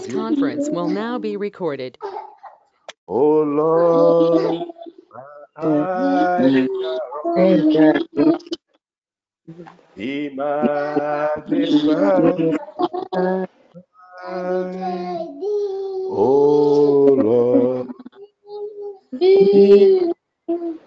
[0.00, 1.98] This conference will now be recorded.
[3.06, 4.64] Oh Lord,
[5.56, 6.66] I
[9.94, 12.56] be magnified.
[16.08, 17.88] Oh Lord,
[19.18, 20.10] be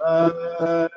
[0.01, 0.89] magnified.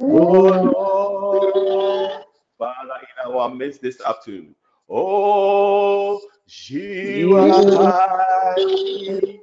[0.00, 2.24] Oh Lord,
[2.58, 4.54] Father, in our midst this afternoon.
[4.88, 9.42] Oh, you are highly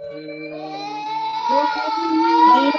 [0.01, 0.48] Oh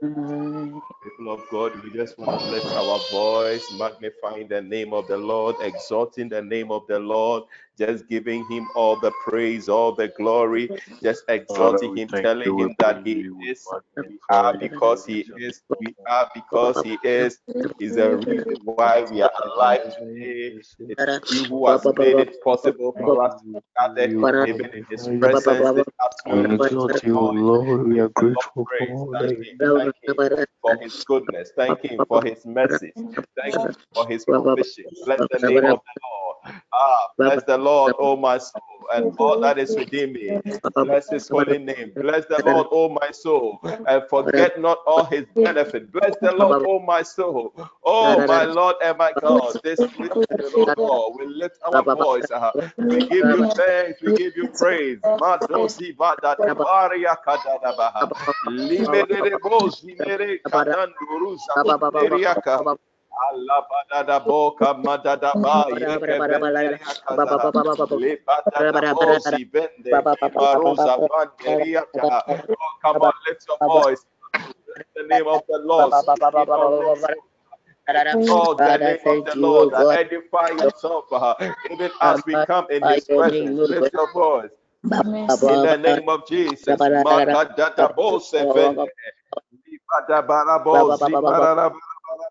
[0.00, 5.16] People of God, we just want to lift our voice, magnifying the name of the
[5.18, 7.44] Lord, exalting the name of the Lord,
[7.78, 10.70] just giving him all the praise, all the glory,
[11.02, 16.30] just exalting him, telling him that he is, we are because he is, we are
[16.34, 17.38] because he is,
[17.80, 20.60] is the reason why we are alive today.
[20.88, 25.70] It's you who has made it possible for us to gather even in his presence
[25.74, 26.58] this afternoon.
[27.46, 28.88] Lord, we are grateful for Praise.
[28.90, 31.52] all Thank that him, thank him for his goodness.
[31.56, 32.92] Thank him for his mercy.
[33.36, 34.84] Thank him for his provision.
[35.04, 36.15] Bless the name of the Lord.
[36.74, 40.42] Ah, bless the Lord, oh my soul, and all that is within me.
[40.80, 41.96] Bless his holy name.
[42.00, 45.92] Bless the Lord, oh my soul, and forget not all his benefit.
[45.92, 47.54] Bless the Lord, oh my soul.
[47.84, 49.56] Oh my Lord and my God.
[49.64, 50.12] This week,
[50.76, 52.30] Lord, we lift our voice.
[52.30, 52.52] uh,
[52.88, 54.00] we give you thanks.
[54.02, 55.00] We give you praise.
[63.20, 64.20] Madosi bada tibaria kadadabaha.
[64.20, 64.20] Limere bozi mere kadanduru zaberiaka.
[64.20, 67.50] Alabada boka madada ba yeke benderia kaza.
[68.00, 72.22] Lebada bozi bende kibaroza banderia ta.
[72.60, 74.04] Oh, come on, lift your voice.
[74.66, 75.94] Bless the name of the Lord.
[75.94, 77.06] Speak in your lips.
[78.12, 79.86] Exalt the name of the Lord.
[79.92, 81.34] Edify yourself, uh,
[81.70, 83.60] even as we come in His presence.
[83.68, 84.50] Lift your voice.
[85.48, 86.82] In the name of Jesus.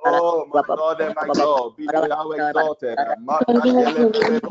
[0.05, 2.99] Oh, my Lord and my God, be thou exalted.
[3.27, 4.41] Makadele bose.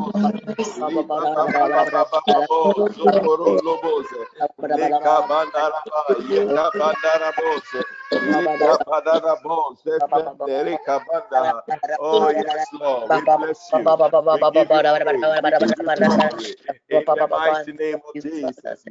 [0.77, 4.27] Libada barababo zokoro lobose.
[4.63, 7.85] Leka bandaraba, yeka bandarabose.
[8.21, 11.63] Leka bandarabose, vendere kabanda.
[11.99, 13.95] Oh, yes, Lord, we bless you.
[14.31, 15.43] We give you praise.
[15.59, 15.67] We
[15.99, 16.57] you.
[16.91, 18.87] In the mighty name of Jesus.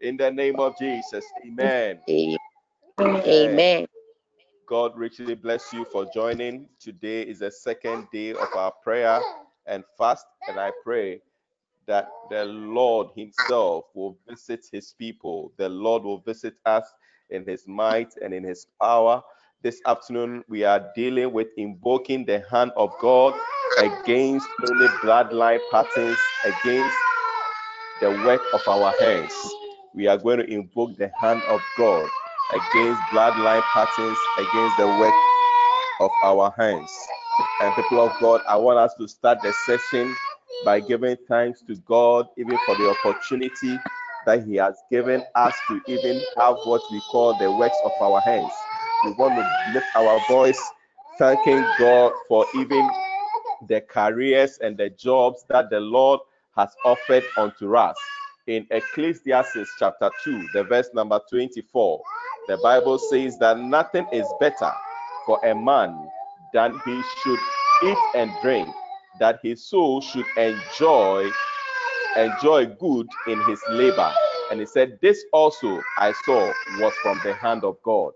[0.00, 1.24] In the name of Jesus.
[1.46, 2.00] Amen.
[3.00, 3.86] Amen.
[4.66, 6.68] God richly bless you for joining.
[6.80, 9.20] Today is the second day of our prayer
[9.66, 11.20] and fast, and I pray
[11.86, 15.52] that the Lord Himself will visit His people.
[15.56, 16.84] The Lord will visit us
[17.30, 19.22] in His might and in His power.
[19.62, 23.34] This afternoon, we are dealing with invoking the hand of God
[23.78, 26.96] against any bloodline patterns, against
[28.02, 29.32] the work of our hands.
[29.94, 32.10] We are going to invoke the hand of God
[32.52, 35.14] against bloodline patterns, against the work
[36.00, 36.90] of our hands.
[37.60, 40.16] And people of God, I want us to start the session
[40.64, 43.78] by giving thanks to God, even for the opportunity
[44.26, 48.20] that He has given us to even have what we call the works of our
[48.22, 48.52] hands.
[49.04, 50.60] We want to lift our voice,
[51.18, 52.90] thanking God for even
[53.68, 56.20] the careers and the jobs that the Lord
[56.56, 57.96] has offered unto us.
[58.46, 62.02] In Ecclesiastes chapter 2, the verse number 24,
[62.48, 64.72] the Bible says that nothing is better
[65.26, 66.08] for a man
[66.52, 67.38] than he should
[67.84, 68.68] eat and drink,
[69.20, 71.30] that his soul should enjoy
[72.16, 74.12] enjoy good in his labor.
[74.50, 78.12] And he said, This also I saw was from the hand of God.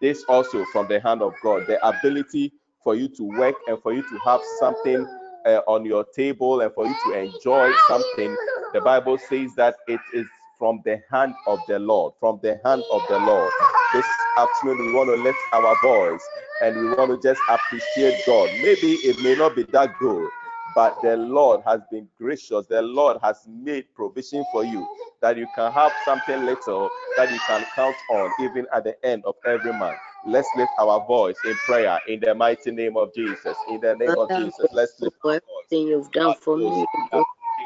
[0.00, 1.66] This also from the hand of God.
[1.66, 2.52] The ability
[2.82, 5.06] for you to work and for you to have something
[5.46, 8.36] uh, on your table and for you to enjoy something.
[8.74, 10.26] The Bible says that it is
[10.58, 12.14] from the hand of the Lord.
[12.20, 13.52] From the hand of the Lord.
[13.94, 14.06] This
[14.38, 16.22] afternoon, we want to lift our voice
[16.62, 18.50] and we want to just appreciate God.
[18.62, 20.28] Maybe it may not be that good,
[20.74, 22.66] but the Lord has been gracious.
[22.66, 24.86] The Lord has made provision for you
[25.22, 29.24] that you can have something little that you can count on even at the end
[29.24, 29.96] of every month.
[30.26, 33.56] Let's lift our voice in prayer in the mighty name of Jesus.
[33.68, 35.40] In the name of Jesus, let's lift our voice.
[35.88, 36.86] you've done for me.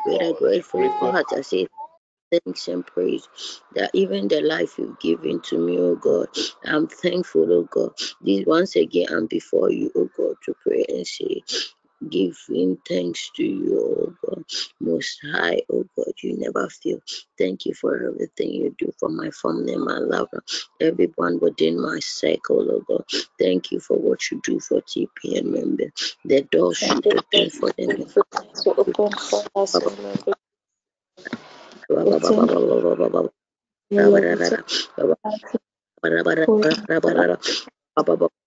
[0.07, 1.27] We're grateful for heart.
[1.33, 1.69] I say
[2.33, 3.29] thanks and praise
[3.75, 6.29] that even the life you've given to me, oh God,
[6.65, 7.93] I'm thankful, oh God.
[8.23, 11.43] This once again, I'm before you, oh God, to pray and say,
[12.08, 14.44] giving thanks to you, oh God,
[14.81, 16.99] most high, oh God, you never fail.
[17.38, 20.43] Thank you for everything you do for my family, my lover,
[20.81, 23.05] everyone within my circle, oh God.
[23.38, 26.17] Thank you for what you do for TPN members.
[26.25, 27.91] The doors should open for them.
[28.67, 29.76] open for us,
[37.96, 38.40] Oh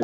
[0.00, 0.03] God,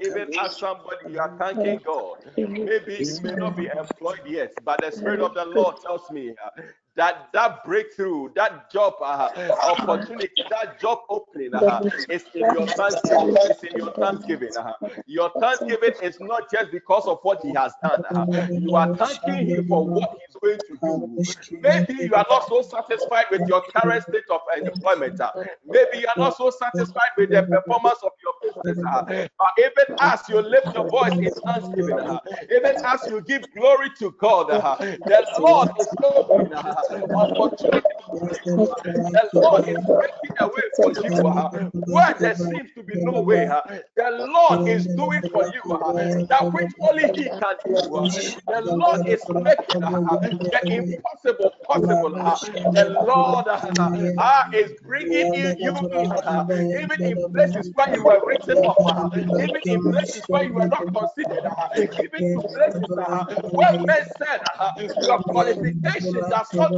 [0.00, 4.80] even as somebody you are thanking God, maybe you may not be employed yet, but
[4.80, 6.62] the Spirit of the Lord tells me uh,
[6.96, 9.28] that that breakthrough, that job uh,
[9.62, 13.36] opportunity, that job opening uh, is in your thanksgiving.
[13.44, 14.56] It's in your thanksgiving.
[14.56, 14.72] Uh,
[15.06, 18.02] your thanksgiving is not just because of what He has done.
[18.04, 21.24] Uh, you are thanking Him for what He's going to do.
[21.62, 25.20] Maybe you are not so satisfied with your current state of employment.
[25.20, 25.30] Uh,
[25.64, 28.84] maybe you are not so satisfied with the performance of your business.
[28.90, 32.18] Uh, but even as you lift your voice in thanksgiving, uh,
[32.50, 34.76] even as you give glory to God, uh,
[35.06, 36.85] the Lord is opportunity.
[39.12, 41.50] The Lord is making a way for you uh,
[41.86, 43.46] where there seems to be no way.
[43.46, 43.60] Uh,
[43.96, 45.92] the Lord is doing for you uh,
[46.30, 47.76] that which only He can do.
[48.48, 49.80] The Lord is making
[50.52, 52.10] the impossible possible.
[52.72, 53.46] The Lord
[54.52, 56.14] is bringing you, you in,
[56.78, 60.68] even in places where you were written off, uh, even in places where you were
[60.70, 61.68] not considered, uh,
[62.02, 62.88] even in places
[63.52, 64.40] where men said
[65.00, 66.75] your qualification does not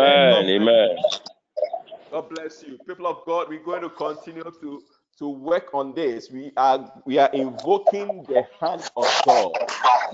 [0.00, 0.48] Amen.
[0.48, 0.96] Amen.
[2.10, 2.78] God bless you.
[2.86, 4.82] People of God, we're going to continue to
[5.18, 9.52] to work on this, we are we are invoking the hand of God.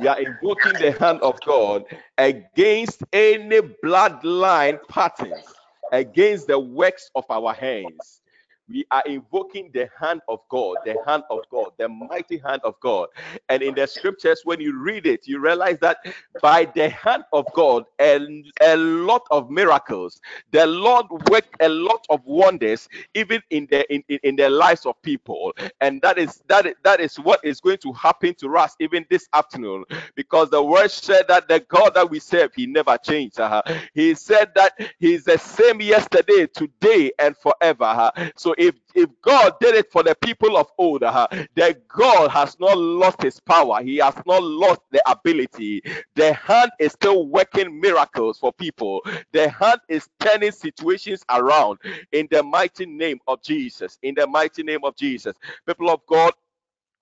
[0.01, 1.85] We are invoking the hand of God
[2.19, 5.47] against any bloodline patterns,
[5.93, 8.21] against the works of our hands
[8.69, 12.79] we are invoking the hand of God, the hand of God, the mighty hand of
[12.81, 13.09] God.
[13.49, 15.99] And in the scriptures, when you read it, you realize that
[16.41, 18.19] by the hand of God, a,
[18.63, 24.03] a lot of miracles, the Lord worked a lot of wonders, even in the in,
[24.23, 25.55] in, the lives of people.
[25.81, 29.05] And that is that is, that is what is going to happen to us even
[29.11, 33.39] this afternoon, because the word said that the God that we serve, He never changed.
[33.39, 33.63] Uh-huh.
[33.93, 37.85] He said that He's the same yesterday, today, and forever.
[37.85, 38.31] Uh-huh.
[38.37, 42.59] So if if God did it for the people of old, uh, the God has
[42.61, 43.83] not lost his power.
[43.83, 45.83] He has not lost the ability.
[46.17, 49.01] The hand is still working miracles for people.
[49.33, 51.79] The hand is turning situations around
[52.13, 53.99] in the mighty name of Jesus.
[54.03, 55.37] In the mighty name of Jesus.
[55.67, 56.33] People of God,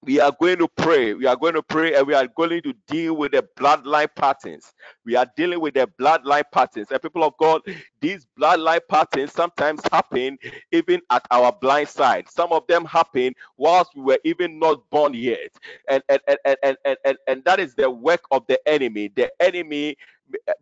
[0.05, 1.15] we are going to pray.
[1.15, 4.73] We are going to pray and we are going to deal with the bloodline patterns.
[5.05, 6.89] We are dealing with the bloodline patterns.
[6.91, 7.63] And people of God,
[8.01, 10.39] these bloodline patterns sometimes happen
[10.73, 12.29] even at our blind side.
[12.31, 15.53] Some of them happen whilst we were even not born yet.
[15.89, 19.13] And and and and and, and, and that is the work of the enemy.
[19.15, 19.97] The enemy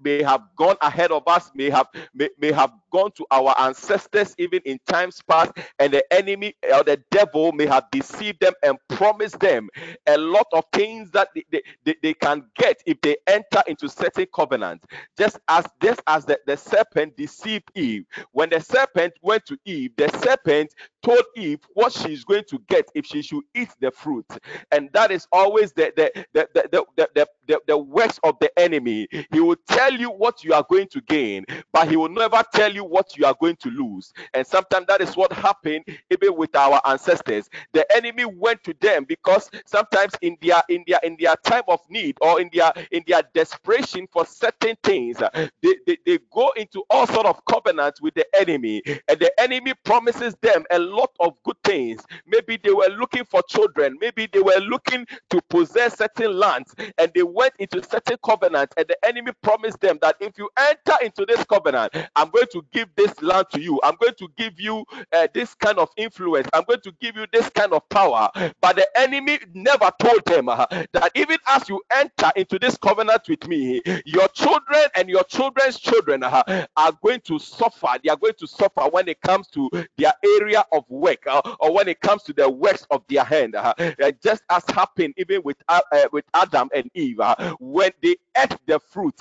[0.02, 4.34] may have gone ahead of us, may have may, may have gone to our ancestors
[4.38, 8.78] even in times past, and the enemy or the devil may have deceived them and
[8.88, 9.68] promised them
[10.08, 14.26] a lot of things that they, they, they can get if they enter into certain
[14.34, 14.86] covenants.
[15.18, 19.92] Just as just as the, the serpent deceived Eve, when the serpent went to Eve,
[19.96, 24.26] the serpent told Eve what she's going to get if she should eat the fruit.
[24.72, 28.50] And that is always the the the the the, the, the, the works of the
[28.58, 29.08] enemy.
[29.32, 32.72] He will tell you what you are going to gain, but he will never tell
[32.72, 34.12] you what you are going to lose.
[34.34, 37.50] And sometimes that is what happened even with our ancestors.
[37.72, 41.80] The enemy went to them because sometimes in their in their in their time of
[41.90, 45.18] need or in their in their desperation for certain things,
[45.62, 49.74] they, they, they go into all sort of covenants with the enemy, and the enemy
[49.84, 52.02] promises them a lot of good things.
[52.26, 57.12] Maybe they were looking for children, maybe they were looking to possess certain lands, and
[57.14, 57.22] they
[57.58, 61.94] into certain covenant, and the enemy promised them that if you enter into this covenant,
[62.16, 63.80] I'm going to give this land to you.
[63.82, 66.48] I'm going to give you uh, this kind of influence.
[66.52, 68.28] I'm going to give you this kind of power.
[68.60, 73.22] But the enemy never told them uh, that even as you enter into this covenant
[73.28, 77.88] with me, your children and your children's children uh, are going to suffer.
[78.02, 81.72] They are going to suffer when it comes to their area of work uh, or
[81.72, 83.54] when it comes to the works of their hand.
[83.54, 83.74] Uh,
[84.22, 88.56] just as happened even with uh, uh, with Adam and Eve uh, when they ate
[88.66, 89.20] the fruit.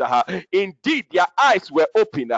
[0.52, 2.30] indeed, their eyes were open,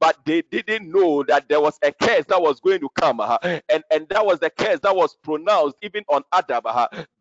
[0.00, 3.84] but they didn't know that there was a curse that was going to come, and
[3.90, 6.62] and that was the curse that was pronounced even on Adam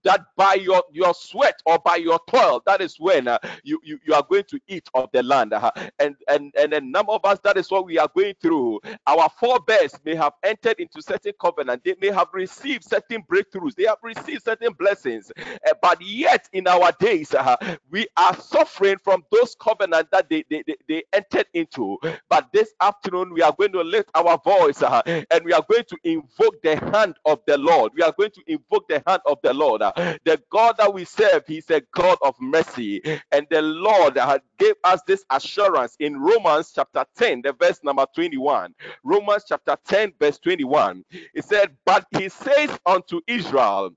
[0.03, 4.00] that by your your sweat or by your toil that is when uh, you, you
[4.05, 7.24] you are going to eat of the land uh, and and and a number of
[7.25, 11.34] us that is what we are going through our forebears may have entered into certain
[11.39, 16.48] covenant they may have received certain breakthroughs they have received certain blessings uh, but yet
[16.53, 17.55] in our days uh,
[17.89, 21.97] we are suffering from those covenants that they, they, they, they, entered into
[22.29, 25.83] but this afternoon we are going to lift our voice uh, and we are going
[25.83, 29.38] to invoke the hand of the lord we are going to invoke the hand of
[29.43, 29.81] the lord
[30.23, 33.01] the God that we serve, He's a God of mercy.
[33.31, 34.17] And the Lord
[34.57, 38.73] gave us this assurance in Romans chapter 10, the verse number 21.
[39.03, 41.03] Romans chapter 10, verse 21.
[41.33, 43.91] It said, But He says unto Israel,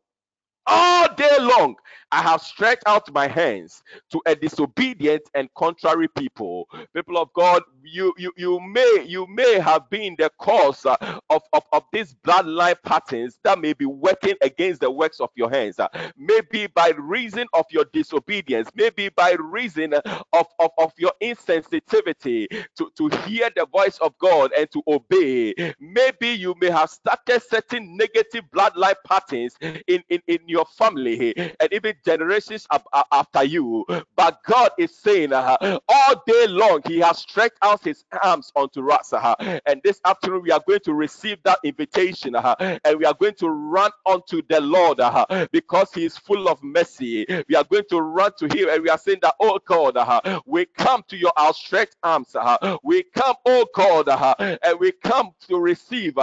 [0.66, 1.76] all day long
[2.12, 6.68] I have stretched out my hands to a disobedient and contrary people.
[6.94, 10.96] People of God, you you you may you may have been the cause uh,
[11.30, 15.50] of, of, of these bloodline patterns that may be working against the works of your
[15.50, 15.78] hands.
[15.80, 22.46] Uh, maybe by reason of your disobedience, maybe by reason of, of, of your insensitivity
[22.76, 25.54] to, to hear the voice of God and to obey.
[25.80, 31.72] Maybe you may have started certain negative bloodline patterns in, in, in your family and
[31.72, 32.66] even generations
[33.12, 33.86] after you.
[34.16, 35.56] But God is saying, uh,
[35.88, 39.12] all day long, He has stretched out His arms unto us.
[39.12, 39.34] Uh,
[39.66, 43.34] and this afternoon, we are going to receive that invitation uh, and we are going
[43.34, 47.26] to run unto the Lord uh, because He is full of mercy.
[47.48, 50.40] We are going to run to Him and we are saying that, oh God, uh,
[50.46, 52.34] we come to your outstretched arms.
[52.34, 54.08] Uh, we come, oh God,
[54.40, 56.14] and we come to receive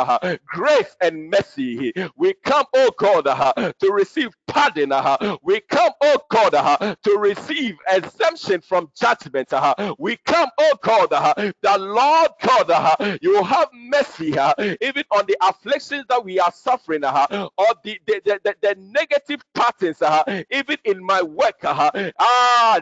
[0.47, 1.93] grace and mercy.
[2.15, 4.20] We come, oh God, to receive
[4.51, 4.91] pardon.
[4.91, 9.51] Uh, we come, oh God, uh, to receive exemption from judgment.
[9.53, 15.03] Uh, we come, oh God, uh, the Lord God, uh, you have mercy uh, even
[15.11, 20.01] on the afflictions that we are suffering, or the, the, the, the, negative patterns,
[20.51, 21.91] even in my work, ah,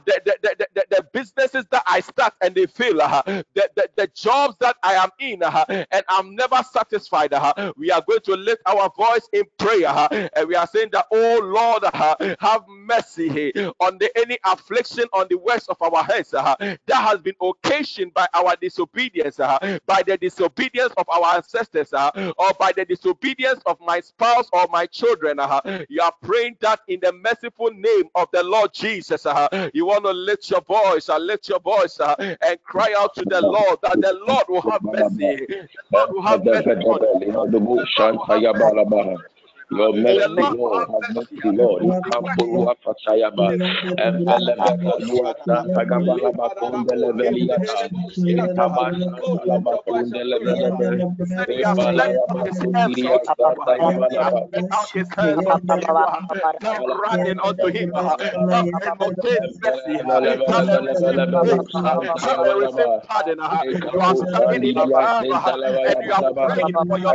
[0.05, 4.55] the, the, the, the, businesses that I start and they fail, the, the, the jobs
[4.59, 7.33] that I am in, and I'm never satisfied.
[7.75, 11.28] We are going to lift our voice in prayer, and we are saying that, oh
[11.37, 16.55] Lord, uh, have mercy on the any affliction on the works of our heads uh,
[16.59, 22.11] that has been occasioned by our disobedience, uh, by the disobedience of our ancestors, uh,
[22.37, 25.39] or by the disobedience of my spouse or my children.
[25.39, 29.25] Uh, you are praying that in the merciful name of the Lord Jesus.
[29.25, 33.13] Uh, you want to lift your voice, uh, lift your voice, uh, and cry out
[33.15, 35.45] to the Lord that the Lord will have mercy.
[35.47, 36.83] The Lord will have mercy
[39.71, 41.83] your mercy, Lord, have mercy, Lord.
[42.09, 43.53] Kampuru afasayaba,
[43.99, 45.21] embelebe you
[45.75, 47.89] tagabala bakondele beliata,
[48.27, 51.05] itabasha talaba kondele belebe,
[51.47, 53.93] ebala bakundiria tagabala
[56.87, 58.37] running unto him, pardon,
[63.85, 64.85] you are standing in the
[65.85, 67.13] and you are praying for your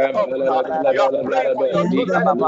[0.91, 2.44] you are praying for your children Lord,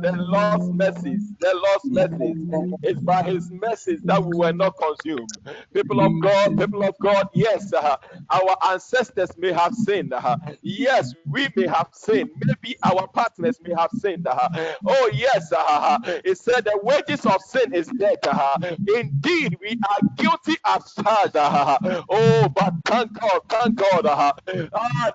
[0.02, 2.38] the Lord's mercies, the Lord's mercies.
[2.84, 5.30] It's by His mercies that we were not consumed.
[5.74, 7.98] People of God, people of God, yes, uh,
[8.30, 10.14] our ancestors may have sinned.
[10.14, 12.32] Uh, yes, we may have sinned.
[12.48, 14.28] Maybe our partners may have sinned.
[14.28, 14.50] Uh,
[14.88, 18.20] oh, yes, uh, it said the wages of sin is death.
[18.28, 18.58] Uh,
[18.96, 21.36] indeed, we are guilty as charged.
[21.38, 24.34] Uh, oh, but thank God, thank God uh,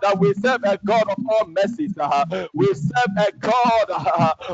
[0.02, 1.94] that we serve a God of all mercies.
[2.54, 3.86] We serve a God,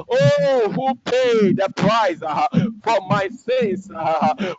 [0.09, 3.89] oh, who paid the price for my sins.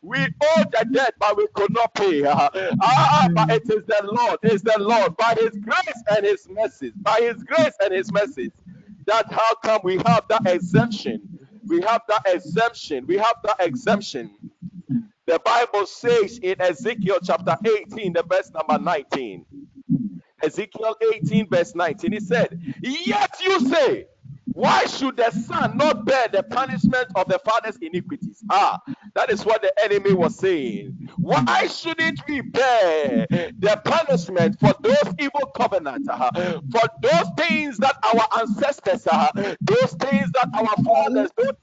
[0.01, 2.23] We owe the debt, but we could not pay.
[2.25, 2.49] Uh,
[3.35, 6.93] but it is the Lord, it is the Lord, by His grace and His mercies,
[7.03, 8.51] by His grace and His mercies.
[9.07, 11.21] That how come we have that exemption?
[11.67, 13.05] We have that exemption.
[13.07, 14.31] We have that exemption.
[15.31, 19.45] The Bible says in Ezekiel chapter 18, the verse number 19.
[20.43, 24.07] Ezekiel 18, verse 19, he said, Yet you say,
[24.53, 28.43] why should the son not bear the punishment of the father's iniquities?
[28.49, 28.81] Ah,
[29.13, 30.97] that is what the enemy was saying.
[31.17, 37.95] Why shouldn't we bear the punishment for those evil covenants, uh, for those things that
[38.03, 39.29] our ancestors, uh,
[39.61, 41.55] those things that our fathers, those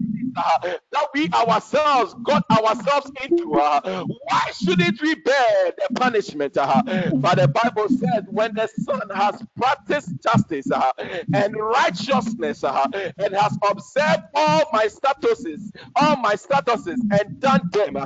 [0.93, 3.55] that we ourselves got ourselves into?
[3.55, 6.57] Uh, why shouldn't we bear the punishment?
[6.57, 6.83] Uh,
[7.17, 10.93] but the Bible says, when the son has practiced justice uh,
[11.33, 17.97] and righteousness, and has observed all my statuses, all my statuses, and done them,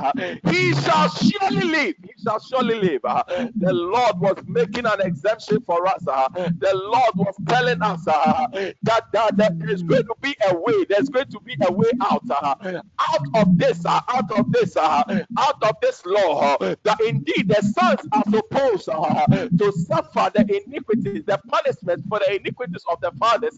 [0.51, 1.95] he shall surely live.
[2.03, 3.03] He shall surely live.
[3.03, 6.03] The Lord was making an exemption for us.
[6.05, 10.85] The Lord was telling us that, that there is going to be a way.
[10.89, 12.22] There's going to be a way out.
[12.31, 15.11] Out of this, out of this, out
[15.63, 16.57] of this law.
[16.59, 22.85] that indeed the sons are supposed to suffer the iniquities, the punishment for the iniquities
[22.91, 23.57] of the fathers.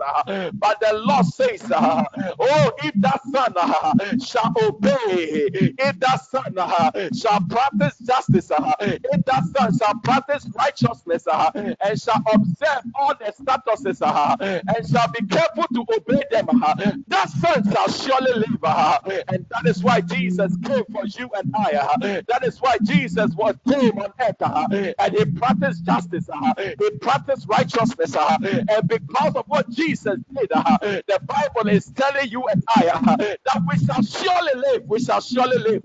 [0.54, 2.04] but the law says, uh,
[2.38, 5.48] Oh, if that son uh, shall obey,
[5.78, 11.50] if that son uh, shall practice justice, uh, if that son shall practice righteousness, uh,
[11.54, 16.74] and shall observe all the statuses, uh, and shall be careful to obey them, uh,
[17.08, 18.60] that son shall surely live.
[18.62, 21.72] Uh, and that is why Jesus came for you and I.
[21.76, 26.54] Uh, that is why Jesus was came on earth, uh, and he practiced justice, uh,
[26.56, 32.28] he practiced righteousness, uh, and because of what Jesus did, uh, the Bible is telling
[32.30, 34.82] you and I that we shall surely live.
[34.86, 35.82] We shall surely live.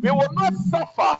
[0.00, 1.18] We will not suffer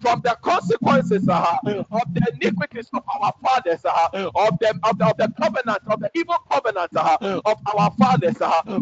[0.00, 5.32] from the consequences of the iniquities of our fathers, of, the, of, the, of the
[5.40, 8.36] covenant, of the evil covenant of our fathers.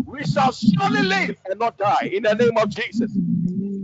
[0.06, 2.10] We shall surely live and not die.
[2.12, 3.12] In the name of Jesus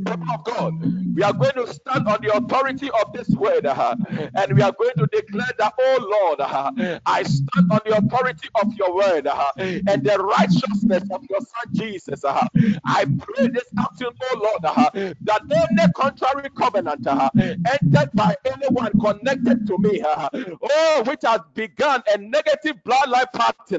[0.04, 0.72] people of God,
[1.14, 3.96] we are going to stand on the authority of this word uh,
[4.34, 6.70] and we are going to declare that, oh Lord, uh,
[7.06, 11.72] I stand on the authority of your word uh, and the righteousness of your son
[11.72, 12.24] Jesus.
[12.24, 12.46] Uh,
[12.84, 14.90] I pray this afternoon, oh Lord, uh,
[15.24, 22.02] that any contrary covenant uh, entered by anyone connected to me, oh, which has begun
[22.12, 23.26] a negative bloodline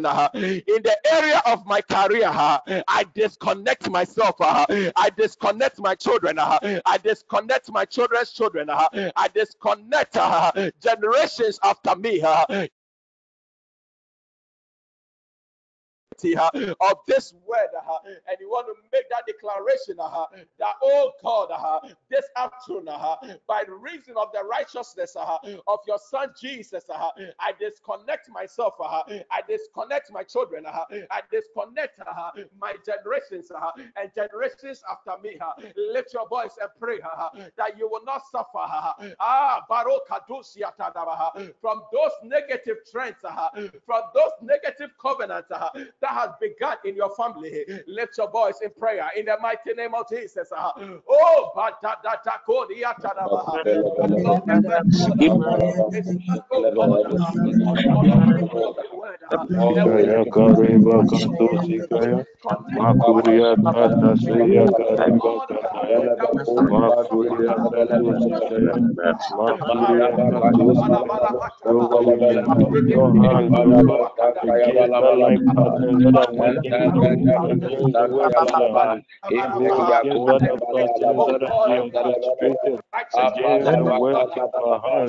[0.06, 6.40] uh, in the area of my career, I disconnect myself, I disconnect my children children.
[6.40, 8.70] Uh, I disconnect my children's children.
[8.70, 10.52] Uh, I disconnect uh,
[10.82, 12.22] generations after me
[16.24, 16.50] uh,
[16.82, 20.26] of this word, uh, and you want to make that declaration uh,
[20.60, 23.16] that, oh God, uh, this afternoon, uh,
[23.48, 28.76] by the reason of the righteousness uh, of your son Jesus, uh, I disconnect myself,
[28.80, 35.22] uh, I disconnect my children, uh, I disconnect uh, my generations uh, and generations after
[35.22, 35.38] me.
[35.40, 35.52] Uh,
[35.94, 39.64] lift your voice and pray uh, that you will not suffer uh, ah,
[41.62, 43.50] from those negative trends, uh,
[43.86, 45.70] from those negative covenants uh,
[46.06, 47.66] that has begun in your family.
[47.88, 50.50] Lift your voice in prayer in the mighty name of Jesus.
[50.56, 50.74] Ah.
[51.10, 51.52] Oh,
[59.22, 59.46] Father,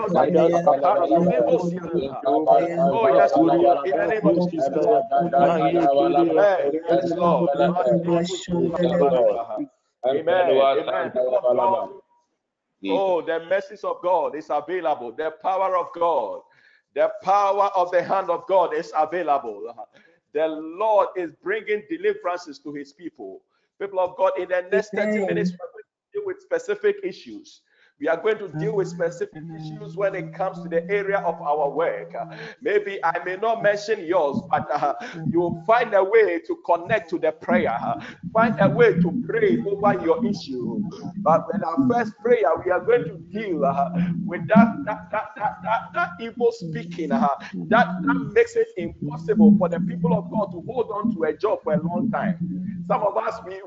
[2.87, 3.87] Oh, yes, Lord.
[3.87, 4.85] In the name of Jesus.
[6.73, 7.49] Yes, Lord.
[10.05, 10.49] Amen.
[10.49, 11.11] Amen.
[12.87, 15.11] Oh, the mercies of God is available.
[15.11, 16.41] The power of God,
[16.93, 19.73] the power of the hand of God is available.
[20.33, 23.41] The Lord is bringing deliverances to his people.
[23.79, 27.61] People of God, in the next 30 minutes, we're going to deal with specific issues.
[28.01, 31.41] We are going to deal with specific issues when it comes to the area of
[31.41, 32.13] our work.
[32.61, 34.95] maybe I may not mention yours, but uh,
[35.31, 37.79] you'll find a way to connect to the prayer.
[38.33, 40.81] find a way to pray over your issue.
[41.21, 43.89] But in our first prayer, we are going to deal uh,
[44.25, 47.27] with that that, that, that, that, that evil speaking uh,
[47.69, 51.33] that, that makes it impossible for the people of God to hold on to a
[51.37, 52.83] job for a long time.
[52.87, 53.61] Some of us we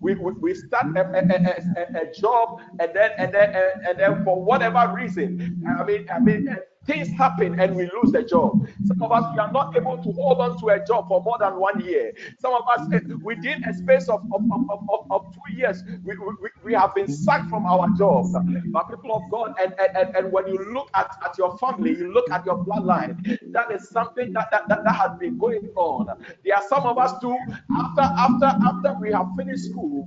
[0.00, 3.54] we, we, we start a, a, a, a, job and then and then
[3.88, 6.56] and then for whatever reason, I mean I mean
[6.86, 8.68] things happen and we lose the job.
[8.86, 11.36] Some of us, we are not able to hold on to a job for more
[11.38, 12.12] than one year.
[12.38, 16.16] Some of us, eh, within a space of, of, of, of, of two years, we,
[16.16, 18.34] we, we have been sacked from our jobs.
[18.66, 22.12] But people of God, and, and, and when you look at, at your family, you
[22.12, 26.06] look at your bloodline, that is something that, that, that, that has been going on.
[26.44, 27.36] There are some of us too,
[27.74, 30.06] after after after we have finished school,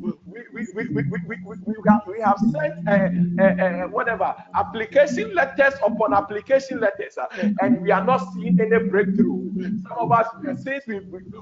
[0.58, 5.34] we, we, we, we, we, we, have, we have sent uh, uh, uh, whatever application
[5.36, 7.28] letters upon application letters, uh,
[7.62, 9.52] and we are not seeing any breakthrough.
[9.88, 10.28] Some of us,
[10.64, 11.00] since we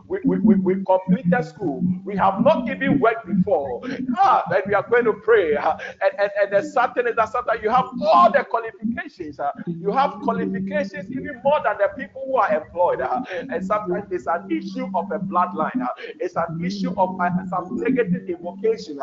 [0.08, 3.82] we, we, we, we completed school, we have not even worked before.
[4.18, 5.56] Ah, and we are going to pray.
[5.56, 9.40] Uh, and, and, and the thing is that sometimes you have all the qualifications.
[9.40, 13.02] Uh, you have qualifications even more than the people who are employed.
[13.32, 15.86] And sometimes it's an issue of a bloodline.
[16.20, 18.98] It's an issue of uh, some negative invocation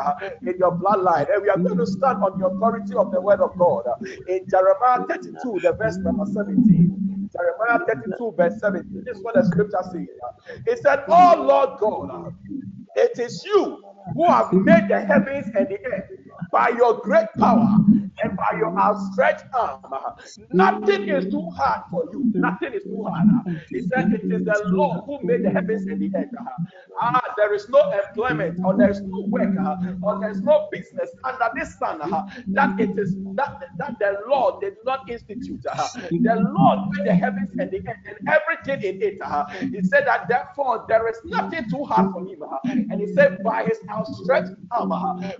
[0.45, 1.27] in your bloodline.
[1.33, 3.83] And we are going to stand on the authority of the word of God.
[4.27, 7.29] In Jeremiah 32, the verse number 17.
[7.33, 9.03] Jeremiah 32, verse 17.
[9.05, 10.07] This is what the scripture says.
[10.67, 12.33] It said, Oh Lord God,
[12.95, 13.83] it is you
[14.15, 16.05] who have made the heavens and the earth
[16.53, 17.79] by your great power
[18.23, 19.81] and by your outstretched arm.
[20.53, 22.31] Nothing is too hard for you.
[22.35, 23.27] Nothing is too hard.
[23.73, 26.29] He said, It is the Lord who made the heavens and the earth.
[27.01, 29.49] Ah, there is no employment, or there is no work,
[30.03, 31.99] or there is no business under this sun
[32.53, 35.63] that it is that, that the Lord did not institute.
[35.63, 39.19] The Lord made the heavens and the earth and everything in it.
[39.73, 42.43] He said that therefore there is nothing too hard for him.
[42.91, 44.91] And he said, by his outstretched arm,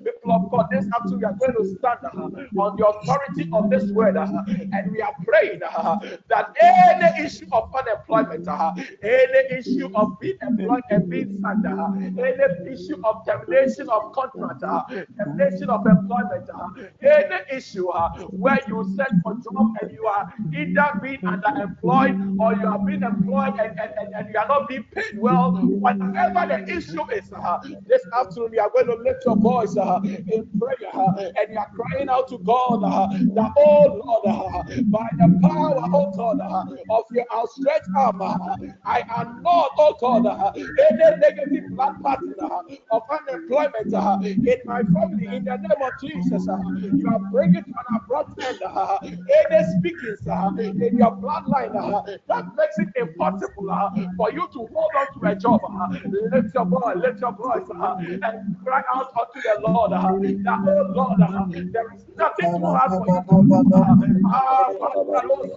[0.04, 4.18] people of God, this we are going to stand on the authority of this word,
[4.18, 10.20] uh, and we are praying uh, that any issue of unemployment, uh, any issue of
[10.20, 14.84] being employed and being uh, any issue of termination of contract, uh,
[15.18, 16.70] termination of employment, uh,
[17.02, 22.54] any issue uh, where you send for job and you are either being underemployed or
[22.54, 26.64] you are being employed and, and, and, you are not being paid well, whatever the
[26.70, 30.92] issue is, uh, this afternoon we are going to lift your voice uh, in prayer.
[30.93, 35.30] uh, and you are crying out to God uh, that, oh Lord, uh, by the
[35.42, 36.66] power, oh God, uh,
[36.96, 38.38] of your outstretched arm, uh,
[38.86, 44.58] I am not, oh God, uh, any negative blood pattern uh, of unemployment uh, in
[44.66, 46.48] my family, in the name of Jesus.
[46.48, 46.58] Uh,
[46.98, 52.02] you are bringing to an abrupt end uh, any speakings uh, in your bloodline uh,
[52.28, 55.62] that makes it impossible uh, for you to hold on to a job.
[55.66, 55.88] Uh,
[56.34, 60.02] lift your voice, lift your voice, uh, and cry out unto the Lord uh,
[60.44, 63.22] that, oh Lord, there is nothing too hard for you.
[63.22, 64.22] To do.
[64.26, 65.50] Ah, Father, Lord,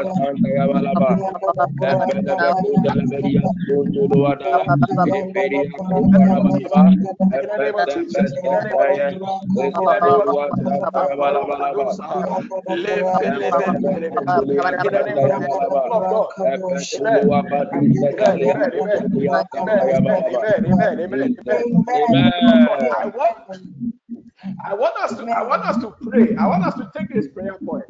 [24.65, 26.37] I want us to I want us to pray.
[26.37, 27.85] I want us to take this prayer point.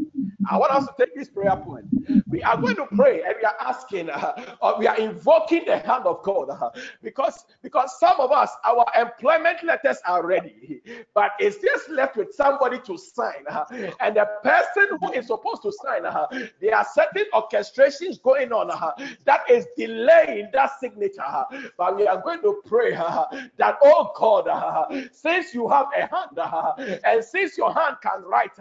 [0.51, 1.87] I want us to take this prayer point.
[2.29, 5.79] We are going to pray and we are asking, uh, or we are invoking the
[5.79, 6.71] hand of God uh,
[7.03, 10.81] because because some of us our employment letters are ready,
[11.15, 13.65] but it's just left with somebody to sign, uh,
[14.01, 16.27] and the person who is supposed to sign, uh,
[16.61, 18.93] there are certain orchestrations going on uh,
[19.25, 21.23] that is delaying that signature.
[21.25, 21.45] uh,
[21.77, 27.25] but we are going to pray that oh God, since you have a hand and
[27.25, 28.53] since your hand can write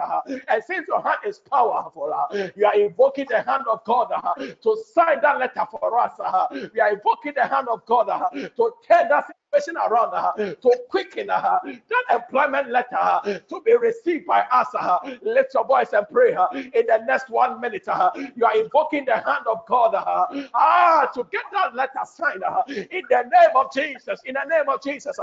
[0.47, 4.35] and since your hand is powerful, uh, you are invoking the hand of God uh,
[4.35, 6.11] to sign that letter for us.
[6.19, 10.31] uh, we are invoking the hand of God uh, to turn that situation around, uh,
[10.37, 14.67] to quicken uh, that employment letter to be received by us.
[14.77, 17.87] Uh, lift your voice and pray uh, in the next one minute.
[17.87, 23.03] Uh, you are invoking the hand of God ah, to get that letter signed in
[23.09, 24.21] the name of Jesus.
[24.25, 25.17] In the name of Jesus,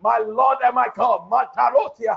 [0.00, 2.16] my Lord and my God, Matarotia,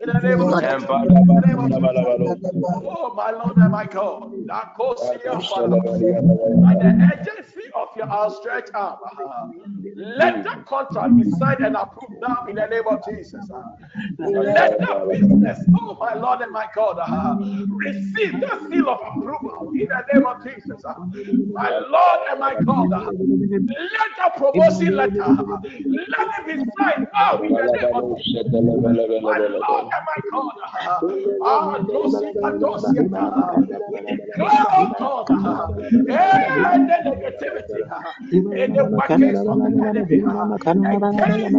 [0.00, 0.88] In the name of Jesus.
[2.86, 4.28] Oh, my Lord and my God.
[6.62, 9.46] By the agency of your outstretched arm, uh,
[9.96, 13.48] let that contract be signed and approved now in the name of Jesus.
[13.50, 13.62] uh.
[14.18, 17.36] Let that business, oh my Lord and my God, uh,
[17.70, 20.82] receive the seal of approval in the name of Jesus.
[21.54, 25.34] My Lord and my God, let the promotion letter,
[25.88, 28.46] let it be signed now in the name of Jesus.
[29.22, 30.54] My Lord my God,
[31.42, 32.26] ah, dosi,
[32.60, 33.00] dosi,
[34.38, 35.28] we declare, God,
[36.08, 37.82] any negativity,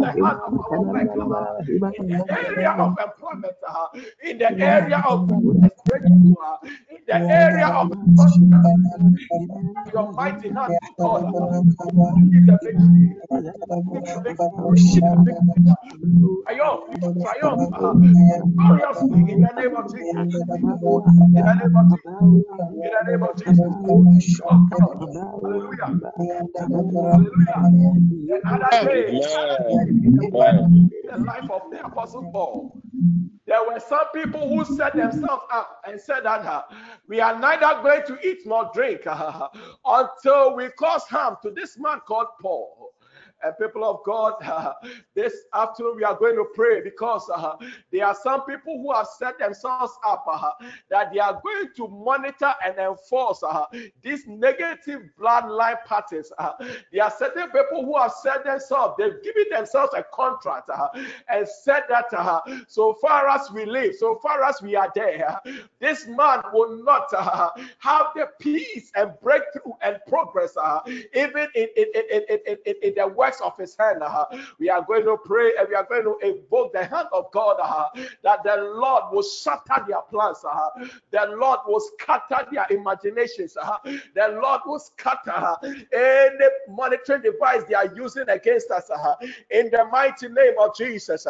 [0.00, 0.12] the the
[1.98, 3.88] in the area of employment, uh,
[4.22, 5.28] in the area of
[5.88, 6.36] breakthrough,
[6.90, 7.88] in the area of
[9.92, 10.72] your mighty hand,
[11.02, 11.24] God,
[12.32, 13.16] give the victory,
[13.92, 15.72] give the victory, give the victory.
[16.44, 16.84] Triumph,
[17.20, 17.62] triumph,
[18.56, 20.28] gloriously in the name of Jesus.
[21.36, 22.04] In the name of Jesus.
[22.84, 23.72] In the name of Jesus.
[23.86, 24.06] Oh
[24.40, 24.60] God.
[25.42, 25.94] Hallelujah.
[26.58, 27.72] Hallelujah.
[28.28, 29.24] The other day,
[30.92, 32.78] in the life of the Apostle Paul,
[33.48, 36.62] there were some people who set themselves up and said that uh,
[37.08, 39.48] we are neither going to eat nor drink uh,
[39.86, 42.90] until we cause harm to this man called Paul.
[43.42, 44.72] And people of God, uh,
[45.14, 47.56] this afternoon we are going to pray because uh,
[47.92, 50.50] there are some people who have set themselves up uh,
[50.90, 53.64] that they are going to monitor and enforce uh,
[54.02, 56.32] these negative bloodline patterns.
[56.38, 56.52] Uh,
[56.92, 60.88] there are certain people who have set themselves, they've given themselves a contract uh,
[61.28, 62.06] and said that
[62.66, 65.38] so far as we live, so far as we are there,
[65.80, 67.08] this man will not
[67.78, 70.56] have the peace and breakthrough and progress,
[71.14, 74.02] even in, in, in, in, in, in, the works of his hand.
[74.02, 74.24] uh,
[74.58, 77.56] we are going to pray and we are going to invoke the hand of God
[77.62, 77.88] uh,
[78.22, 80.38] that the Lord will shatter their plans.
[80.48, 80.68] uh,
[81.10, 83.54] the Lord will scatter their imaginations.
[83.54, 85.56] the Lord will scatter
[85.92, 88.90] any monitoring device they are using against us.
[89.50, 91.26] in the mighty name of Jesus.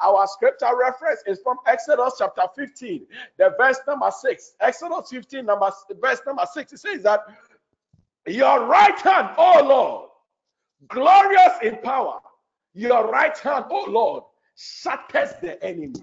[0.00, 3.06] our scripture reference is from Exodus chapter 15,
[3.38, 4.54] the verse number 6.
[4.60, 5.70] Exodus 15, number
[6.00, 6.72] verse number 6.
[6.72, 7.20] It says that
[8.26, 10.10] your right hand, oh Lord,
[10.88, 12.20] glorious in power,
[12.74, 14.24] your right hand, oh Lord,
[14.56, 15.94] shatters the enemy.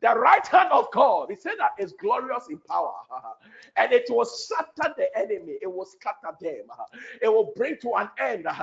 [0.00, 2.92] The right hand of God, he said that is glorious in power,
[3.76, 6.66] and it will shatter the enemy, it will scatter them,
[7.22, 8.46] it will bring to an end.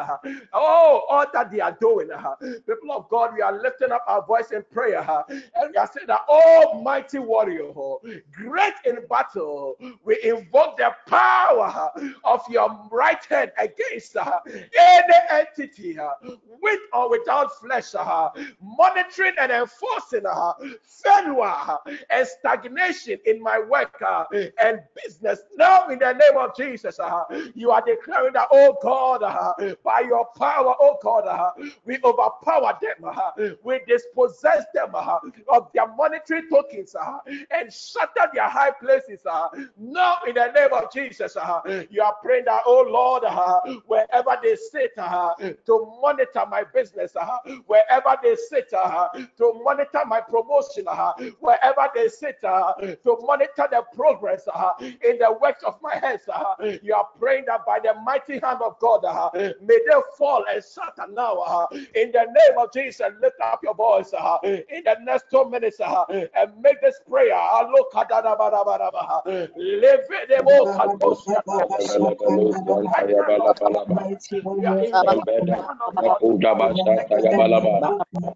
[0.54, 2.10] Oh, all that they are doing.
[2.66, 6.08] People of God, we are lifting up our voice in prayer, and we are saying
[6.08, 7.72] that, Almighty warrior,
[8.32, 11.92] great in battle, we invoke the power
[12.24, 16.10] of your right hand against uh, any entity uh,
[16.62, 18.30] with or without flesh, uh,
[18.62, 20.26] monitoring and enforcing,
[22.10, 24.26] and stagnation in my work uh,
[24.62, 25.40] and business.
[25.58, 27.24] Now, in the name of Jesus, uh,
[27.54, 29.54] you are declaring that, oh God, uh,
[29.84, 31.52] by your power, oh God, uh,
[31.86, 33.32] we overpower them, uh,
[33.64, 35.20] we dispossess them uh,
[35.50, 36.96] of their monetary tokens
[37.52, 39.22] and shatter their high places.
[39.78, 41.36] Now, in the name of Jesus,
[41.90, 43.24] you are praying that, oh Lord,
[43.88, 47.16] wherever they sit to monitor my business,
[47.68, 53.84] wherever they sit to monitor my promotion, uh, wherever they sit uh, to monitor the
[53.94, 57.94] progress uh, in the works of my hands, uh, you are praying that by the
[58.04, 59.04] mighty hand of God,
[59.34, 61.68] may they fall and shatter now.
[61.96, 64.14] In the name of Jesus, lift up your voice
[64.44, 67.36] in the next two minutes and make this prayer.
[67.72, 68.26] Look at that.
[77.82, 78.36] Live.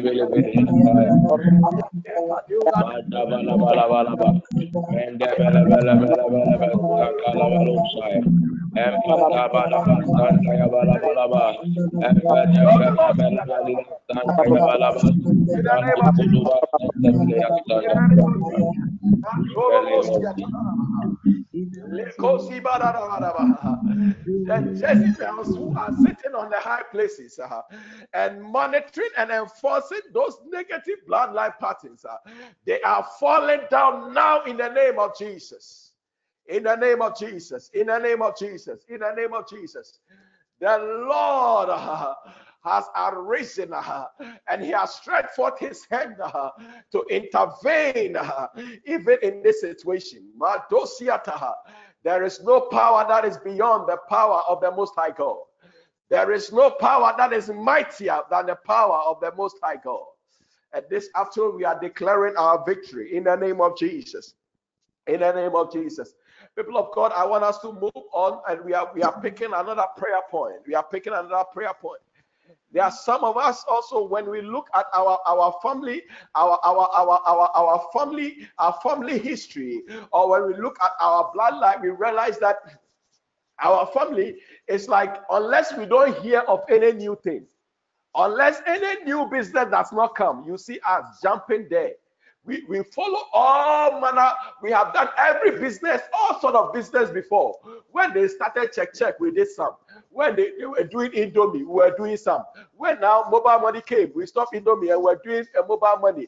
[3.29, 4.35] bala bala bala need
[5.11, 5.31] of this
[7.31, 7.63] God.
[7.71, 8.50] Yes, Lord.
[24.45, 27.61] The Jezebels who are sitting on the high places uh,
[28.13, 32.17] and monitoring and enforcing those negative bloodline patterns, uh,
[32.65, 35.90] they are falling down now in the name of Jesus.
[36.51, 37.71] In the name of Jesus.
[37.73, 38.85] In the name of Jesus.
[38.89, 39.99] In the name of Jesus.
[40.59, 40.77] The
[41.09, 41.69] Lord
[42.63, 43.73] has arisen
[44.49, 46.15] and he has stretched forth his hand
[46.91, 48.17] to intervene
[48.85, 50.29] even in this situation.
[52.03, 55.37] There is no power that is beyond the power of the Most High God.
[56.09, 60.03] There is no power that is mightier than the power of the Most High God.
[60.73, 64.33] And this afternoon, we are declaring our victory in the name of Jesus.
[65.07, 66.13] In the name of Jesus.
[66.57, 69.53] People of God, I want us to move on and we are we are picking
[69.53, 70.57] another prayer point.
[70.67, 72.01] We are picking another prayer point.
[72.73, 76.03] There are some of us also when we look at our our family,
[76.35, 79.81] our our our our, our family, our family history,
[80.11, 82.57] or when we look at our bloodline, we realize that
[83.61, 84.35] our family
[84.67, 87.45] is like unless we don't hear of any new thing,
[88.15, 91.91] unless any new business does not come, you see us jumping there
[92.43, 94.31] we, we follow all manner.
[94.63, 97.55] We have done every business, all sort of business before.
[97.91, 99.75] When they started check check, we did some.
[100.09, 102.43] When they, they were doing Indomie, we were doing some.
[102.75, 106.27] When now mobile money came, we stopped Indomie and we're doing a mobile money.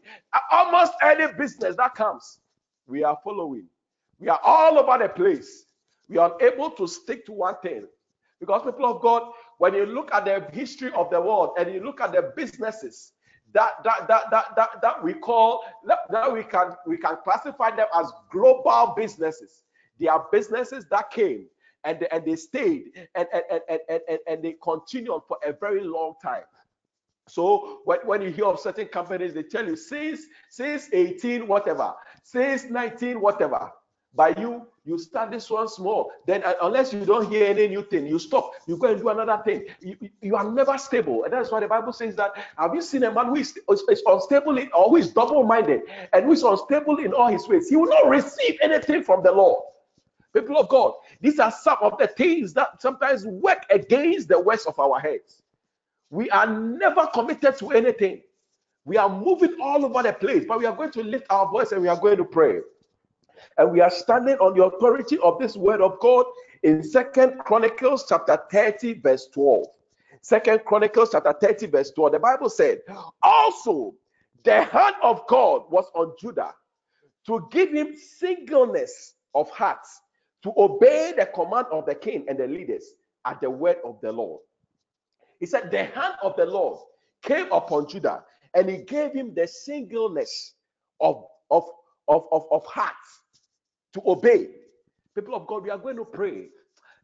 [0.51, 2.39] Almost any business that comes,
[2.85, 3.65] we are following.
[4.19, 5.65] We are all over the place.
[6.07, 7.87] We are able to stick to one thing.
[8.39, 11.83] Because people of God, when you look at the history of the world and you
[11.83, 13.13] look at the businesses,
[13.53, 17.87] that that that that that, that we call that we can we can classify them
[17.95, 19.63] as global businesses.
[19.99, 21.47] They are businesses that came
[21.83, 25.53] and they, and they stayed and and, and, and, and, and they continued for a
[25.53, 26.43] very long time.
[27.27, 31.93] So when, when you hear of certain companies, they tell you since since 18 whatever,
[32.23, 33.71] since 19 whatever,
[34.15, 36.11] by you you start this one small.
[36.27, 38.51] Then uh, unless you don't hear any new thing you stop.
[38.67, 39.65] You go and do another thing.
[39.79, 41.23] You, you are never stable.
[41.23, 44.03] And that's why the bible says that have you seen a man who is, is
[44.05, 47.69] unstable in, or who is double-minded and who is unstable in all his ways?
[47.69, 49.63] He will not receive anything from the lord.
[50.33, 54.65] People of god these are some of the things that sometimes work against the works
[54.65, 55.43] of our heads.
[56.09, 58.21] We are never committed to anything.
[58.85, 61.71] We are moving all over the place but we are going to lift our voice
[61.71, 62.59] and we are going to pray
[63.57, 66.25] and we are standing on the authority of this word of God
[66.63, 69.65] in Second Chronicles chapter 30, verse 12.
[70.21, 72.13] Second Chronicles chapter 30, verse 12.
[72.13, 72.79] The Bible said,
[73.21, 73.93] Also,
[74.43, 76.53] the hand of God was on Judah
[77.27, 79.85] to give him singleness of heart
[80.43, 82.83] to obey the command of the king and the leaders
[83.25, 84.41] at the word of the Lord.
[85.39, 86.79] He said, The hand of the Lord
[87.23, 88.23] came upon Judah
[88.53, 90.53] and he gave him the singleness
[90.99, 91.63] of, of,
[92.07, 92.93] of, of, of heart
[93.93, 94.47] to obey.
[95.15, 96.47] People of God, we are going to pray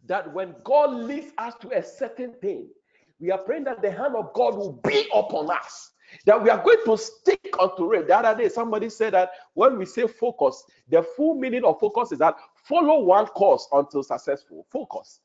[0.06, 2.68] that when God leads us to a certain thing,
[3.20, 5.92] we are praying that the hand of God will be upon us.
[6.26, 8.08] That we are going to stick onto it.
[8.08, 12.12] The other day, somebody said that when we say focus, the full meaning of focus
[12.12, 14.66] is that follow one course until successful.
[14.72, 15.20] Focus.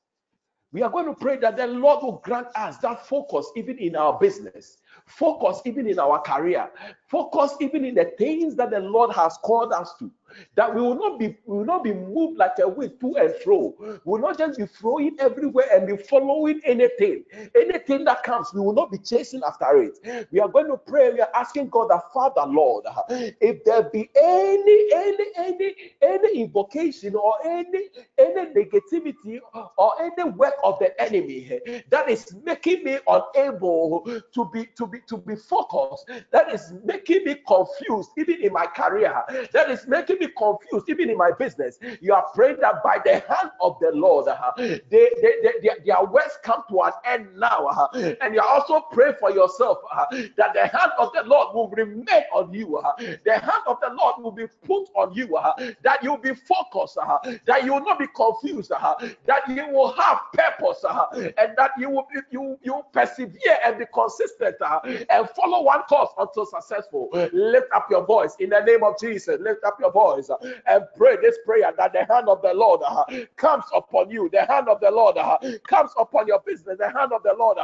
[0.73, 3.95] We are going to pray that the Lord will grant us that focus even in
[3.95, 6.69] our business, focus even in our career,
[7.07, 10.11] focus even in the things that the Lord has called us to
[10.57, 13.35] that we will not be we will not be moved like a wind to and
[13.43, 13.74] fro.
[13.80, 17.24] We will not just be throwing everywhere and be following anything.
[17.55, 20.26] Anything that comes, we will not be chasing after it.
[20.30, 21.12] We are going to pray.
[21.12, 27.14] We are asking God, the Father, Lord, if there be any any any any invocation
[27.14, 29.41] or any any negativity
[29.76, 31.61] or any work of the enemy
[31.91, 37.24] that is making me unable to be to be to be focused, that is making
[37.24, 39.22] me confused, even in my career,
[39.53, 41.79] that is making me be confused, even in my business.
[42.01, 45.11] You are praying that by the hand of the Lord, uh, they, they,
[45.43, 47.66] they, they, their words come to an end now.
[47.66, 50.05] Uh, and you also pray for yourself uh,
[50.37, 52.77] that the hand of the Lord will remain on you.
[52.77, 52.93] Uh,
[53.25, 55.37] the hand of the Lord will be put on you.
[55.37, 56.99] Uh, that you'll be focused.
[56.99, 58.72] Uh, that you will not be confused.
[58.72, 58.95] Uh,
[59.27, 60.85] that you will have purpose.
[60.89, 61.07] Uh,
[61.39, 66.11] and that you will you you persevere and be consistent uh, and follow one course
[66.18, 67.09] until successful.
[67.33, 69.41] Lift up your voice in the name of Jesus.
[69.41, 70.37] Lift up your voice voice uh,
[70.67, 73.05] and pray this prayer that the hand of the Lord uh,
[73.37, 74.29] comes upon you.
[74.33, 76.79] The hand of the Lord uh, comes upon your business.
[76.79, 77.59] The hand of the Lord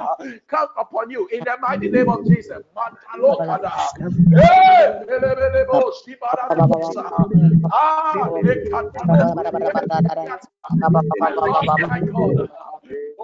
[0.47, 2.63] comes upon you in the mighty name of Jesus.
[2.75, 2.91] my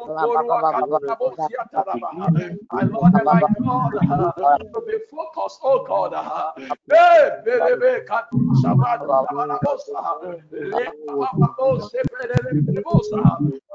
[0.04, 0.24] My
[2.84, 3.92] Lord and my God,
[4.74, 6.12] to be focused, oh God.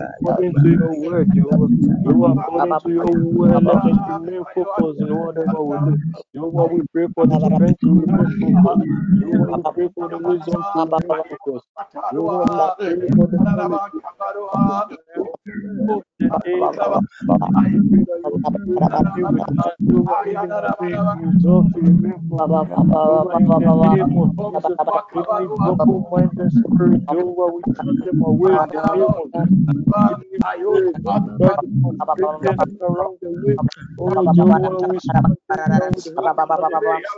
[0.00, 1.68] according to your word, Jehovah.
[2.04, 5.98] Jehovah, according to your word, let us remain focused in whatever we do.
[6.34, 8.82] Jehovah, we pray for the strength to remain focused.
[9.20, 11.66] Jehovah, we pray for the wisdom to remain focused.
[12.10, 12.54] Jehovah,
[12.86, 13.82] we pray for the knowledge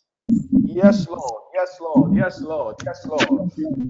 [0.65, 1.43] Yes, Lord.
[1.55, 2.11] Yes, Lord.
[2.15, 2.75] Yes, Lord.
[2.85, 3.41] Yes, Lord.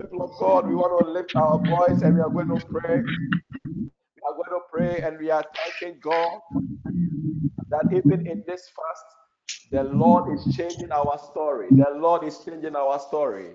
[0.01, 3.01] People of God, we want to lift our voice and we are going to pray.
[3.01, 6.41] We are going to pray and we are thanking God
[7.71, 9.05] that even in this fast,
[9.71, 11.69] The Lord is changing our story.
[11.71, 13.51] The Lord is changing our story.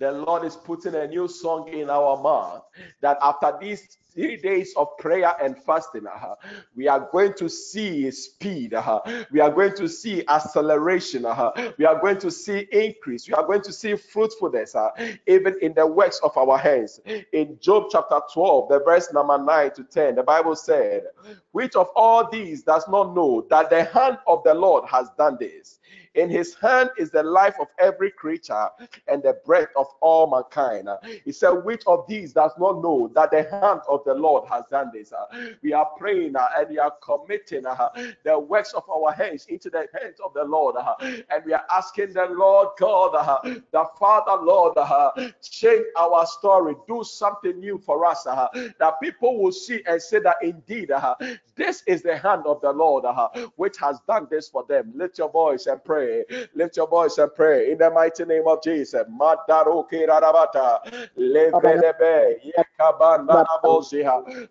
[0.00, 2.62] The Lord is putting a new song in our mouth.
[3.02, 6.34] That after these three days of prayer and fasting, uh,
[6.74, 8.74] we are going to see speed.
[8.74, 9.00] Uh,
[9.30, 11.24] we are going to see acceleration.
[11.24, 13.28] Uh, we are going to see increase.
[13.28, 14.90] We are going to see fruitfulness, uh,
[15.26, 17.00] even in the works of our hands.
[17.32, 21.04] In Job chapter 12, the verse number 9 to 10, the Bible said,
[21.52, 25.36] Which of all these does not know that the hand of the Lord has done
[25.40, 25.79] this?
[26.14, 28.68] In his hand is the life of every creature
[29.06, 30.88] and the breath of all mankind.
[31.24, 34.64] He said, Which of these does not know that the hand of the Lord has
[34.70, 35.12] done this?
[35.62, 37.88] We are praying uh, and we are committing uh,
[38.24, 40.76] the works of our hands into the hands of the Lord.
[40.76, 43.12] Uh, and we are asking the Lord God,
[43.70, 44.76] the Father, Lord,
[45.42, 50.36] change our story, do something new for us, that people will see and say that
[50.42, 50.90] indeed
[51.56, 53.04] this is the hand of the Lord
[53.56, 54.92] which has done this for them.
[54.94, 56.24] Lift your voice and pray pray.
[56.54, 59.02] Lift your voice and pray in the mighty name of Jesus.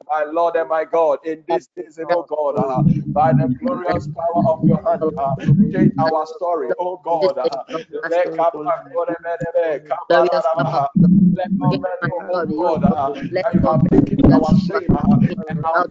[0.10, 4.42] My Lord and my God, in this season, oh God, uh, by the glorious power
[4.48, 5.36] of your hand, uh,
[5.74, 7.38] change our story, oh God.
[7.38, 7.64] Uh,
[11.34, 13.10] let no man, oh God, uh,
[13.44, 15.18] that you have taken our shame uh,
[15.50, 15.86] and our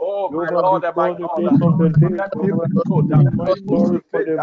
[0.00, 4.00] oh my Lord and my God of the day that people know that my story
[4.10, 4.38] for the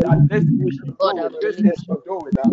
[0.00, 2.52] that this is God, this is for doing that.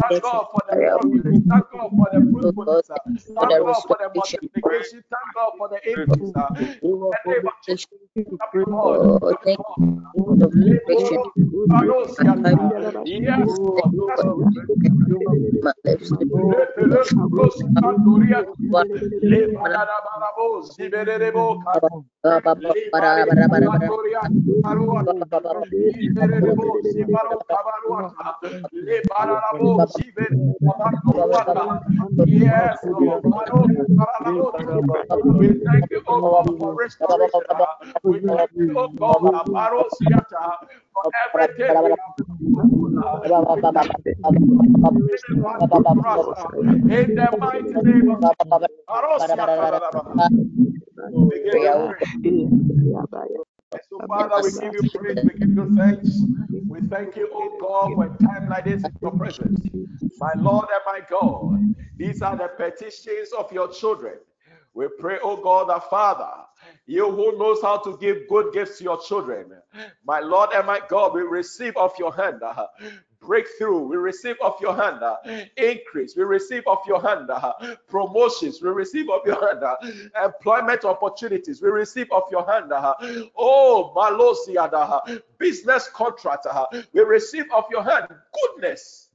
[0.00, 1.40] Thank God for the progress.
[1.48, 2.86] Thank God for the fruitfulness.
[2.88, 5.02] Thank God for the multiplication.
[5.10, 6.32] Thank God for the increase.
[13.10, 13.58] Yes,
[14.18, 14.59] my lips.
[32.26, 32.78] Yes,
[35.38, 37.40] we thank you, for restoration.
[38.04, 40.89] We thank you, God, for
[46.92, 48.20] in the mighty name of
[53.90, 56.26] so, Father, we give you praise, we give you thanks.
[56.68, 59.60] We thank you, oh God, for a time like this in your presence.
[60.18, 61.60] My Lord and my God,
[61.98, 64.14] these are the petitions of your children.
[64.74, 66.30] We pray, oh God, the Father,
[66.86, 69.52] you who knows how to give good gifts to your children,
[70.04, 72.42] my Lord and my God, we receive of your hand
[73.20, 73.80] breakthrough.
[73.80, 75.16] We receive of your hand uh,
[75.56, 76.16] increase.
[76.16, 77.52] We receive of your hand uh,
[77.88, 78.60] promotions.
[78.62, 79.76] We receive of your hand uh,
[80.24, 81.62] employment opportunities.
[81.62, 82.72] We receive of your hand.
[82.72, 82.94] Uh,
[83.36, 86.46] oh, Malosiada, business contract.
[86.46, 89.10] Uh, we receive of your hand goodness.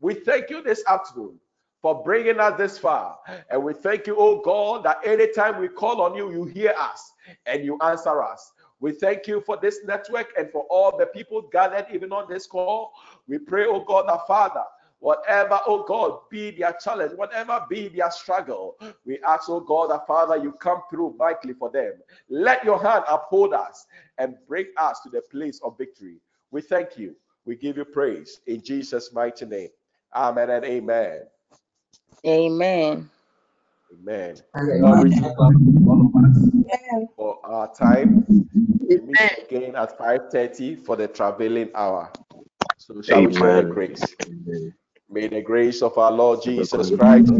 [0.00, 1.38] We thank you this afternoon
[1.84, 3.18] for bringing us this far.
[3.50, 7.12] And we thank you, oh God, that anytime we call on you, you hear us
[7.44, 8.52] and you answer us.
[8.80, 12.46] We thank you for this network and for all the people gathered even on this
[12.46, 12.94] call.
[13.28, 14.62] We pray, oh God, that Father,
[15.00, 20.06] whatever, oh God, be their challenge, whatever be their struggle, we ask, oh God, that
[20.06, 21.92] Father, you come through mightily for them.
[22.30, 23.84] Let your hand uphold us
[24.16, 26.16] and bring us to the place of victory.
[26.50, 27.14] We thank you.
[27.44, 29.68] We give you praise in Jesus' mighty name.
[30.14, 31.24] Amen and amen.
[33.92, 33.92] Amen.
[33.92, 34.36] Amen.
[37.16, 38.22] For our time,
[38.80, 42.12] we meet again at 5:30 for the traveling hour.
[42.78, 44.16] So shall we share the grace?
[45.10, 47.32] May the grace of our Lord Jesus Christ,